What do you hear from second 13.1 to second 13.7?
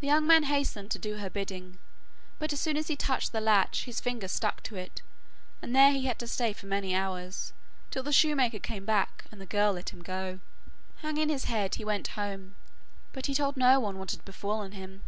but he told